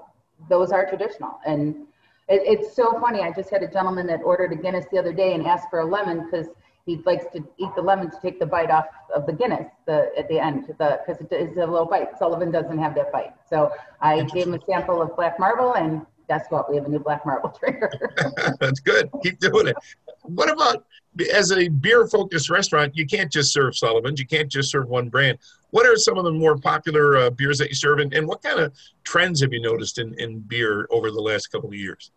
[0.49, 1.39] those are traditional.
[1.45, 1.87] And
[2.27, 3.21] it, it's so funny.
[3.21, 5.79] I just had a gentleman that ordered a Guinness the other day and asked for
[5.79, 6.47] a lemon because
[6.85, 10.11] he likes to eat the lemon to take the bite off of the Guinness the,
[10.17, 12.17] at the end because it is a little bite.
[12.17, 13.33] Sullivan doesn't have that bite.
[13.49, 16.69] So I gave him a sample of black marble and guess what?
[16.69, 17.91] We have a new black marble drinker.
[18.59, 19.09] That's good.
[19.23, 19.75] Keep doing it.
[20.23, 20.85] What about
[21.33, 22.95] as a beer focused restaurant?
[22.95, 24.19] You can't just serve Sullivan's.
[24.19, 25.37] You can't just serve one brand.
[25.71, 28.41] What are some of the more popular uh, beers that you serve, and, and what
[28.41, 32.11] kind of trends have you noticed in, in beer over the last couple of years?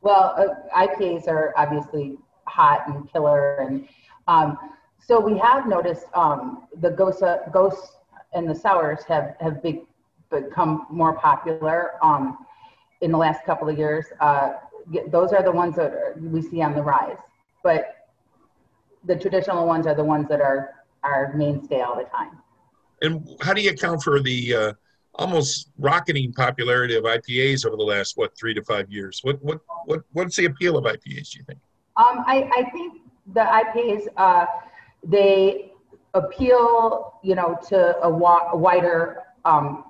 [0.00, 3.88] Well, uh, IPAs are obviously hot and killer, and
[4.26, 4.58] um,
[5.00, 7.92] so we have noticed um, the ghost, ghosts
[8.34, 12.46] and the sours have have become more popular um,
[13.00, 14.06] in the last couple of years.
[14.20, 14.54] Uh,
[15.08, 17.18] those are the ones that we see on the rise,
[17.62, 17.97] but
[19.04, 22.38] the traditional ones are the ones that are are mainstay all the time.
[23.02, 24.72] And how do you account for the uh,
[25.14, 29.20] almost rocketing popularity of IPAs over the last what three to five years?
[29.22, 31.30] What what what what's the appeal of IPAs?
[31.30, 31.60] Do you think?
[31.96, 33.02] Um, I, I think
[33.34, 34.46] the IPAs uh,
[35.04, 35.72] they
[36.14, 39.84] appeal, you know, to a, wa- a wider um,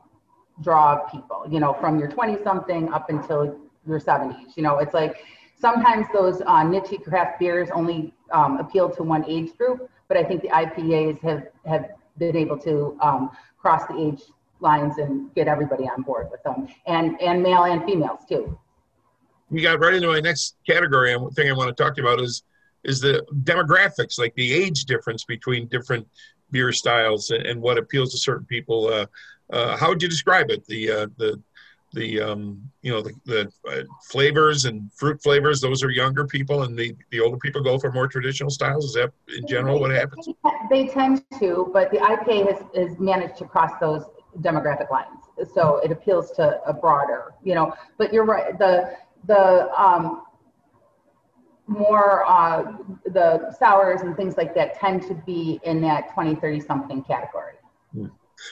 [0.63, 1.45] draw of people.
[1.49, 4.55] You know, from your twenty something up until your seventies.
[4.57, 5.17] You know, it's like
[5.61, 10.25] sometimes those uh, niche craft beers only um, appeal to one age group, but I
[10.25, 14.23] think the IPAs have have been able to um, cross the age
[14.61, 18.59] lines and get everybody on board with them, and and male and females too.
[19.51, 21.13] You got right into my next category.
[21.15, 22.43] And thing I want to talk to you about is
[22.85, 26.07] is the demographics, like the age difference between different
[26.51, 28.89] beer styles and, and what appeals to certain people.
[28.89, 29.07] Uh,
[29.51, 30.65] uh, how would you describe it?
[30.67, 31.41] The uh, the
[31.93, 36.63] the um, you know the, the uh, flavors and fruit flavors those are younger people
[36.65, 38.85] and the, the older people go for more traditional styles.
[38.85, 40.29] Is that in general what happens?
[40.71, 44.05] they tend to but the ipa has, has managed to cross those
[44.41, 45.21] demographic lines.
[45.55, 48.97] So it appeals to a broader you know but you're right the
[49.27, 50.23] the um,
[51.67, 52.73] more uh,
[53.07, 57.55] the sours and things like that tend to be in that 20 30 something category.
[57.93, 58.07] Hmm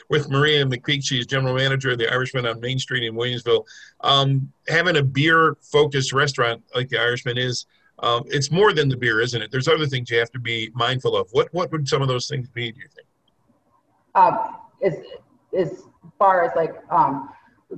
[0.08, 1.04] with Maria McPeak.
[1.04, 3.64] She's general manager of the Irishman on Main Street in Williamsville.
[4.00, 7.66] Um, having a beer focused restaurant like the Irishman is,
[8.00, 9.50] um, it's more than the beer, isn't it?
[9.50, 11.28] There's other things you have to be mindful of.
[11.32, 12.72] What what would some of those things be?
[12.72, 13.06] Do you think?
[14.14, 14.94] Um, as
[15.58, 15.82] as
[16.18, 17.30] far as like um,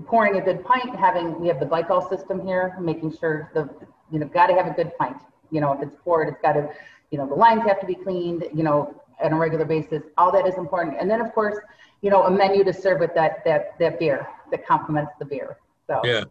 [0.07, 3.69] pouring a good pint, having we have the glycol system here, making sure the
[4.11, 5.19] you know got to have a good pint.
[5.51, 6.69] You know, if it's poured, it's got to,
[7.11, 8.45] you know, the lines have to be cleaned.
[8.53, 10.03] You know, on a regular basis.
[10.17, 10.97] All that is important.
[11.01, 11.59] And then of course,
[12.01, 15.59] you know, a menu to serve with that that that beer that complements the beer.
[15.87, 16.25] So yeah.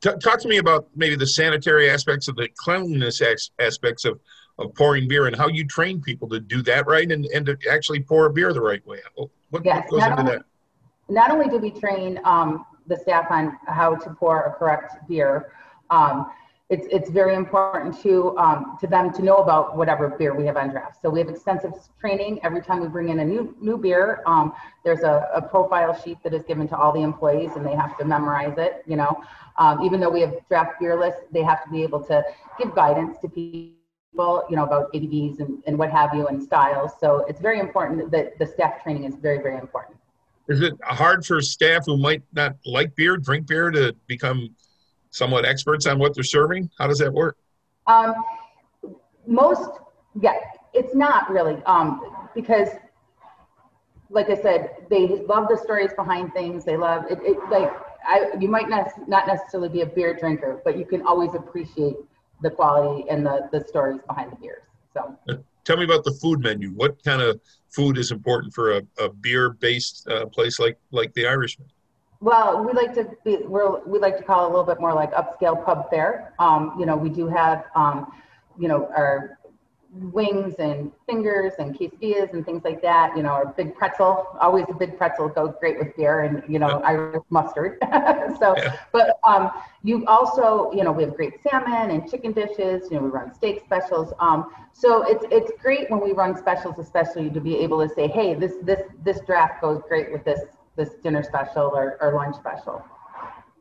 [0.00, 3.22] T- talk to me about maybe the sanitary aspects of the cleanliness
[3.58, 4.20] aspects of,
[4.58, 7.56] of pouring beer and how you train people to do that right and, and to
[7.70, 9.00] actually pour a beer the right way.
[9.14, 10.44] What, yes, what goes into only, that?
[11.08, 15.52] Not only do we train um, the staff on how to pour a correct beer,
[15.88, 16.30] um,
[16.70, 20.56] it's, it's very important to, um, to them to know about whatever beer we have
[20.56, 21.00] on draft.
[21.02, 24.22] So we have extensive training every time we bring in a new, new beer.
[24.24, 27.74] Um, there's a, a profile sheet that is given to all the employees and they
[27.74, 29.22] have to memorize it, you know.
[29.58, 32.24] Um, even though we have draft beer lists, they have to be able to
[32.58, 36.92] give guidance to people, you know, about ABVs and, and what have you and styles.
[36.98, 39.98] So it's very important that the staff training is very, very important.
[40.48, 44.54] Is it hard for staff who might not like beer, drink beer, to become
[45.14, 46.68] somewhat experts on what they're serving?
[46.78, 47.36] How does that work?
[47.86, 48.14] Um,
[49.26, 49.70] most,
[50.20, 50.34] yeah,
[50.72, 52.68] it's not really um, because,
[54.10, 56.64] like I said, they love the stories behind things.
[56.64, 57.20] They love it.
[57.22, 57.72] it like
[58.06, 61.96] I, you might not not necessarily be a beer drinker, but you can always appreciate
[62.42, 64.62] the quality and the the stories behind the beers.
[64.92, 65.16] So.
[65.28, 66.70] Uh, tell me about the food menu.
[66.70, 71.26] What kind of food is important for a, a beer-based uh, place like like the
[71.26, 71.68] Irishman?
[72.24, 74.94] Well, we like to be, we're, we like to call it a little bit more
[74.94, 76.32] like upscale pub fare.
[76.38, 78.10] Um, you know, we do have, um,
[78.58, 79.38] you know, our
[79.92, 83.14] wings and fingers and quesadillas and things like that.
[83.14, 86.58] You know, our big pretzel, always a big pretzel goes great with beer and, you
[86.58, 86.88] know, yeah.
[86.88, 87.76] Irish mustard.
[88.40, 88.78] so, yeah.
[88.90, 89.50] but um,
[89.82, 92.90] you also, you know, we have great salmon and chicken dishes.
[92.90, 94.14] You know, we run steak specials.
[94.18, 98.08] Um, so it's it's great when we run specials, especially to be able to say,
[98.08, 100.40] hey, this this this draft goes great with this
[100.76, 102.84] this dinner special or, or lunch special.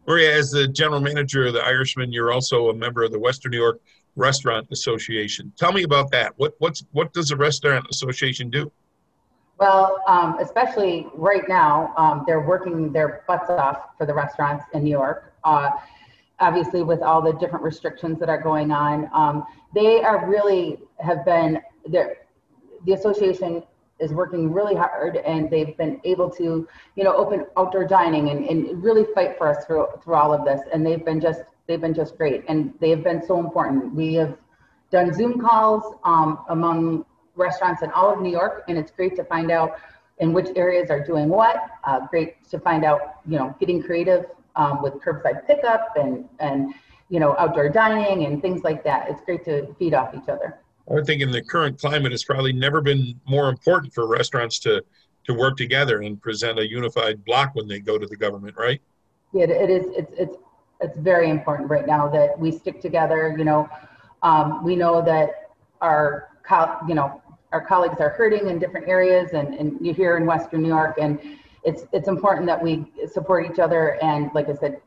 [0.07, 3.51] Maria, as the general manager of the Irishman, you're also a member of the Western
[3.51, 3.79] New York
[4.15, 5.51] Restaurant Association.
[5.57, 6.33] Tell me about that.
[6.37, 8.71] What what's what does the Restaurant Association do?
[9.59, 14.83] Well, um, especially right now, um, they're working their butts off for the restaurants in
[14.83, 15.33] New York.
[15.43, 15.69] Uh,
[16.39, 21.23] obviously, with all the different restrictions that are going on, um, they are really have
[21.23, 22.17] been there.
[22.85, 23.63] The association
[23.99, 28.45] is working really hard, and they've been able to, you know, open outdoor dining and,
[28.45, 30.61] and really fight for us through through all of this.
[30.73, 33.93] And they've been just they've been just great, and they have been so important.
[33.93, 34.37] We have
[34.91, 39.23] done Zoom calls um, among restaurants in all of New York, and it's great to
[39.23, 39.77] find out
[40.19, 41.57] in which areas are doing what.
[41.83, 44.25] Uh, great to find out, you know, getting creative
[44.55, 46.73] um, with curbside pickup and and
[47.09, 49.09] you know outdoor dining and things like that.
[49.09, 50.59] It's great to feed off each other.
[50.91, 54.83] I think in the current climate, it's probably never been more important for restaurants to
[55.25, 58.81] to work together and present a unified bloc when they go to the government, right?
[59.33, 59.85] Yeah, it is.
[59.95, 60.35] It's it's
[60.81, 63.33] it's very important right now that we stick together.
[63.37, 63.69] You know,
[64.21, 66.29] um, we know that our
[66.87, 67.21] you know
[67.53, 70.97] our colleagues are hurting in different areas, and and you're here in Western New York,
[70.99, 71.19] and
[71.63, 74.81] it's it's important that we support each other and, like I said,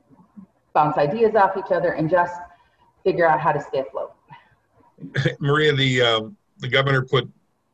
[0.75, 2.35] bounce ideas off each other and just
[3.03, 4.16] figure out how to stay afloat.
[5.41, 7.29] Maria, the um, the governor put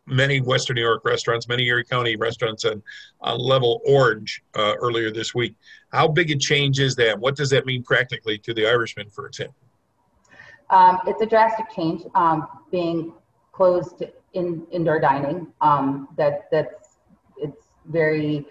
[0.06, 2.82] many Western New York restaurants, many Erie County restaurants on,
[3.20, 5.54] on level orange uh, earlier this week.
[5.92, 7.18] How big a change is that?
[7.18, 9.54] What does that mean practically to the Irishman, for example?
[10.70, 13.12] Um, it's a drastic change, um, being
[13.52, 15.46] closed in indoor dining.
[15.60, 16.96] Um, that that's
[17.36, 18.46] it's very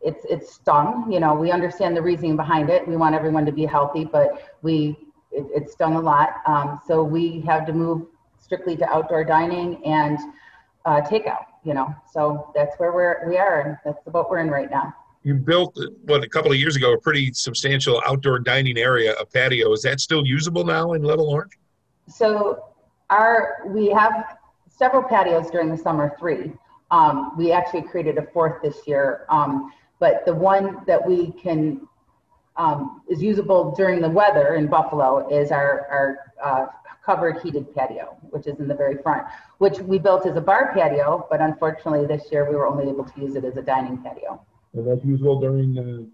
[0.00, 1.10] it's it's stung.
[1.10, 2.86] You know, we understand the reasoning behind it.
[2.86, 4.96] We want everyone to be healthy, but we
[5.36, 6.42] it, it stung a lot.
[6.46, 8.06] Um, so we have to move
[8.40, 10.18] strictly to outdoor dining and
[10.84, 11.44] uh, takeout.
[11.64, 14.70] You know, so that's where we're we are, and that's the boat we're in right
[14.70, 14.94] now.
[15.24, 19.26] You built what a couple of years ago a pretty substantial outdoor dining area, a
[19.26, 19.72] patio.
[19.72, 21.58] Is that still usable now in Level Orange?
[22.08, 22.66] So
[23.10, 24.36] our we have
[24.68, 26.14] several patios during the summer.
[26.20, 26.52] Three.
[26.92, 31.88] Um, we actually created a fourth this year, um, but the one that we can
[32.56, 36.66] um, is usable during the weather in Buffalo is our, our uh,
[37.04, 39.26] covered heated patio, which is in the very front,
[39.58, 43.04] which we built as a bar patio, but unfortunately this year we were only able
[43.04, 44.40] to use it as a dining patio.
[44.74, 46.08] And that's usable during the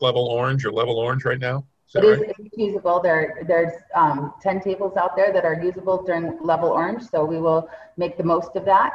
[0.00, 1.64] level orange or level orange right now?
[1.88, 2.50] Is it is right?
[2.56, 3.00] usable.
[3.00, 7.40] There, there's um, 10 tables out there that are usable during level orange, so we
[7.40, 8.92] will make the most of that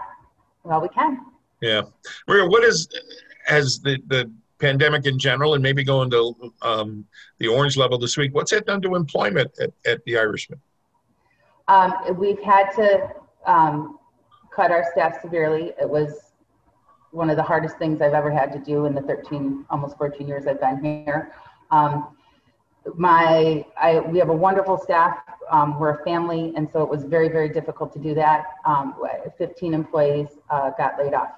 [0.64, 1.20] while we can.
[1.62, 1.82] Yeah.
[2.28, 2.88] Maria, what is,
[3.50, 7.06] as the, the pandemic in general and maybe going to um,
[7.40, 10.60] the orange level this week, what's that done to employment at, at the Irishman?
[11.68, 13.10] Um, we've had to
[13.46, 14.00] um,
[14.54, 15.74] cut our staff severely.
[15.80, 16.32] It was
[17.12, 20.28] one of the hardest things I've ever had to do in the 13, almost 14
[20.28, 21.34] years I've been here.
[21.72, 22.16] Um,
[22.96, 25.18] my, I, we have a wonderful staff.
[25.50, 28.46] Um, we're a family, and so it was very, very difficult to do that.
[28.66, 28.96] Um,
[29.38, 31.30] 15 employees uh, got laid off.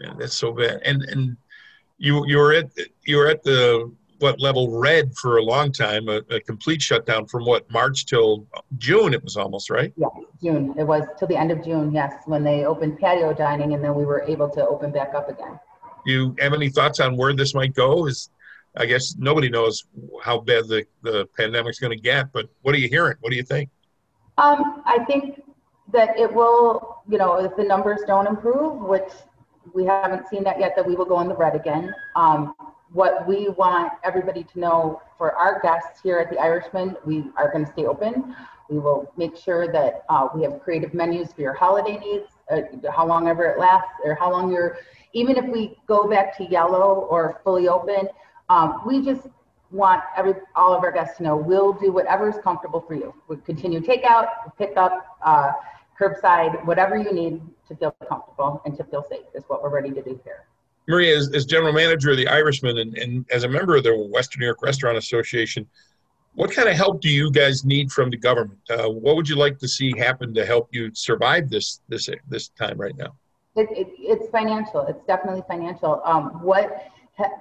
[0.00, 0.80] Yeah, that's so bad.
[0.84, 1.36] And and
[2.04, 2.70] you you were at
[3.04, 3.90] you were at the
[4.20, 8.46] what level red for a long time, a, a, complete shutdown from what March till
[8.78, 9.12] June.
[9.12, 9.92] It was almost right.
[9.96, 10.06] Yeah,
[10.42, 10.74] June.
[10.78, 11.92] It was till the end of June.
[11.92, 15.28] Yes, when they opened patio dining, and then we were able to open back up
[15.28, 15.58] again.
[16.06, 18.06] You have any thoughts on where this might go?
[18.06, 18.30] Is
[18.76, 19.84] I guess nobody knows
[20.22, 23.16] how bad the the pandemic's going to get, but what are you hearing?
[23.20, 23.70] What do you think?
[24.36, 25.42] Um, I think
[25.92, 27.02] that it will.
[27.08, 29.10] You know, if the numbers don't improve, which
[29.74, 31.92] we haven't seen that yet, that we will go in the red again.
[32.14, 32.54] Um,
[32.92, 37.50] what we want everybody to know for our guests here at the Irishman, we are
[37.52, 38.36] going to stay open.
[38.70, 42.90] We will make sure that uh, we have creative menus for your holiday needs, uh,
[42.90, 44.78] how long ever it lasts, or how long you're,
[45.12, 48.08] even if we go back to yellow or fully open,
[48.48, 49.26] um, we just
[49.70, 53.12] want every all of our guests to know we'll do whatever is comfortable for you.
[53.26, 55.50] We continue takeout, pick up, uh,
[55.98, 59.90] curbside, whatever you need to feel comfortable and to feel safe is what we're ready
[59.90, 60.44] to do here.
[60.88, 63.96] Maria, as, as general manager of the Irishman and, and as a member of the
[64.12, 65.66] Western New York Restaurant Association,
[66.34, 68.58] what kind of help do you guys need from the government?
[68.68, 72.48] Uh, what would you like to see happen to help you survive this this this
[72.48, 73.14] time right now?
[73.56, 74.80] It, it, it's financial.
[74.80, 76.02] It's definitely financial.
[76.04, 76.90] Um, what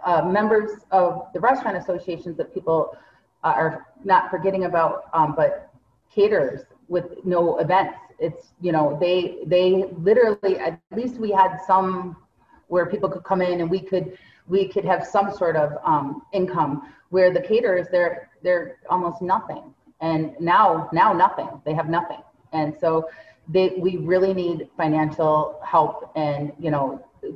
[0.06, 2.96] uh, members of the restaurant associations that people
[3.44, 5.74] are not forgetting about, um, but
[6.14, 6.62] caterers
[6.94, 7.98] with no events.
[8.20, 12.16] It's you know they they literally at least we had some
[12.68, 14.18] where people could come in and we could
[14.48, 16.94] we could have some sort of um, income.
[17.10, 19.64] Where the caterers they're they're almost nothing.
[20.00, 21.50] And now now nothing.
[21.66, 22.22] They have nothing.
[22.54, 23.10] And so
[23.50, 26.86] they we really need financial help and you know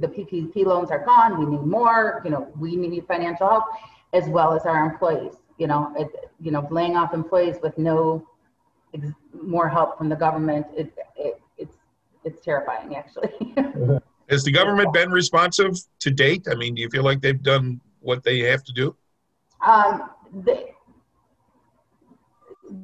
[0.03, 1.39] the ppp loans are gone.
[1.39, 3.65] We need more you know we need financial help
[4.13, 5.33] as well as our employees.
[5.57, 8.25] You know, it, you know, laying off employees with no
[9.41, 11.77] more help from the government, it, it, it's
[12.23, 13.31] it's terrifying, actually.
[14.29, 16.47] Has the government been responsive to date?
[16.51, 18.95] I mean, do you feel like they've done what they have to do?
[19.65, 20.73] Um, they,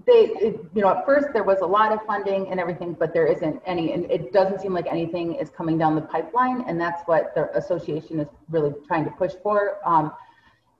[0.05, 3.13] they, it- you know, at first there was a lot of funding and everything, but
[3.13, 6.79] there isn't any, and it doesn't seem like anything is coming down the pipeline, and
[6.79, 9.79] that's what the association is really trying to push for.
[9.85, 10.13] Um,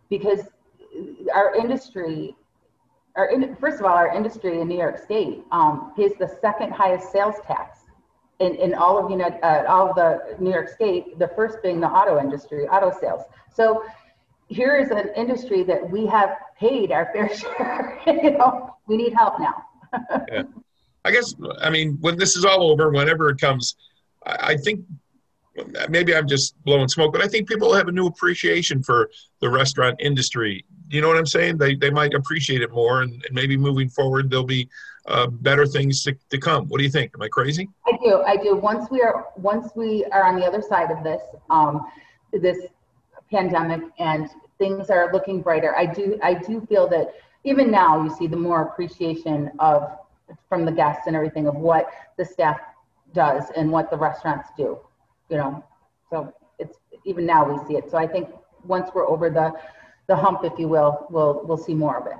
[0.09, 0.41] because
[1.33, 2.35] our industry,
[3.15, 6.71] our, in- first of all, our industry in New York State, um, pays the second
[6.71, 7.79] highest sales tax
[8.39, 11.79] in, in all of United, uh, all of the New York State, the first being
[11.79, 13.23] the auto industry, auto sales.
[13.53, 13.83] So
[14.47, 17.99] here is an industry that we have paid our fair share.
[18.05, 19.63] you know, we need help now.
[20.31, 20.43] yeah.
[21.05, 23.75] I guess, I mean, when this is all over, whenever it comes,
[24.25, 24.85] I, I think
[25.89, 29.49] maybe I'm just blowing smoke, but I think people have a new appreciation for the
[29.49, 30.65] restaurant industry.
[30.89, 31.57] You know what I'm saying?
[31.57, 34.69] They, they might appreciate it more, and, and maybe moving forward, there'll be
[35.05, 36.67] uh, better things to, to come.
[36.67, 37.11] What do you think?
[37.15, 37.69] Am I crazy?
[37.85, 38.55] I do, I do.
[38.55, 41.85] Once we are, once we are on the other side of this, um,
[42.31, 42.59] this
[43.31, 48.15] pandemic and things are looking brighter, I do, I do feel that even now you
[48.15, 49.91] see the more appreciation of,
[50.47, 52.59] from the guests and everything of what the staff
[53.13, 54.79] does and what the restaurants do,
[55.33, 55.63] you know?
[56.09, 57.89] So it's, even now we see it.
[57.89, 58.29] So I think
[58.63, 59.51] once we're over the,
[60.07, 62.13] the hump, if you will, we'll, we'll see more of it.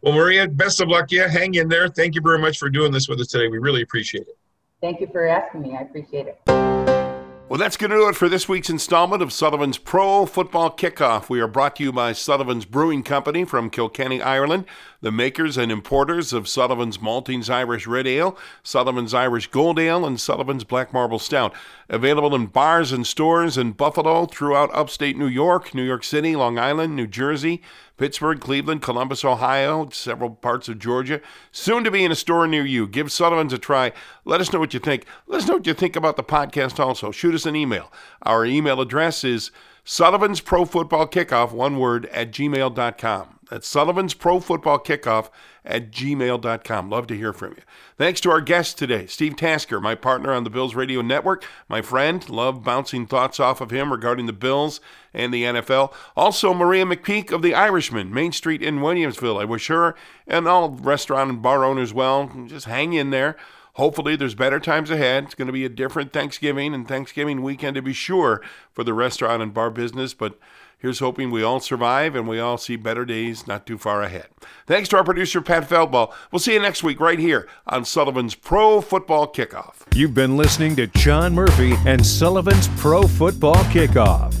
[0.00, 1.10] Well, Maria, best of luck.
[1.10, 1.88] Yeah, hang in there.
[1.88, 3.48] Thank you very much for doing this with us today.
[3.48, 4.38] We really appreciate it.
[4.80, 5.76] Thank you for asking me.
[5.76, 6.40] I appreciate it.
[6.46, 11.28] Well, that's going to do it for this week's installment of Sullivan's Pro Football Kickoff.
[11.28, 14.66] We are brought to you by Sullivan's Brewing Company from Kilkenny, Ireland,
[15.00, 20.20] the makers and importers of Sullivan's Maltings Irish Red Ale, Sullivan's Irish Gold Ale, and
[20.20, 21.54] Sullivan's Black Marble Stout.
[21.88, 26.58] Available in bars and stores in Buffalo, throughout upstate New York, New York City, Long
[26.58, 27.62] Island, New Jersey,
[27.96, 31.20] Pittsburgh, Cleveland, Columbus, Ohio, several parts of Georgia.
[31.52, 32.86] Soon to be in a store near you.
[32.86, 33.92] Give Sullivan's a try.
[34.24, 35.04] Let us know what you think.
[35.26, 37.10] Let us know what you think about the podcast also.
[37.10, 37.92] Shoot us an email.
[38.22, 39.50] Our email address is
[39.84, 43.39] Sullivan's Pro Football Kickoff, one word, at gmail.com.
[43.50, 45.28] That's Sullivan's Pro Football Kickoff
[45.64, 46.88] at gmail.com.
[46.88, 47.62] Love to hear from you.
[47.98, 51.82] Thanks to our guest today, Steve Tasker, my partner on the Bills Radio Network, my
[51.82, 52.26] friend.
[52.30, 54.80] Love bouncing thoughts off of him regarding the Bills
[55.12, 55.92] and the NFL.
[56.16, 59.40] Also, Maria McPeak of The Irishman, Main Street in Williamsville.
[59.40, 59.96] I wish her
[60.28, 62.30] and all restaurant and bar owners well.
[62.46, 63.36] Just hang in there.
[63.74, 65.24] Hopefully, there's better times ahead.
[65.24, 68.42] It's going to be a different Thanksgiving and Thanksgiving weekend to be sure
[68.72, 70.38] for the restaurant and bar business, but
[70.80, 74.26] here's hoping we all survive and we all see better days not too far ahead.
[74.66, 76.12] Thanks to our producer, Pat Feldball.
[76.32, 79.76] We'll see you next week right here on Sullivan's Pro Football Kickoff.
[79.94, 84.34] You've been listening to John Murphy and Sullivan's Pro Football Kickoff.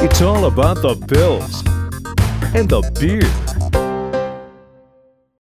[0.00, 1.62] It's all about the Bills
[2.54, 3.49] and the beer.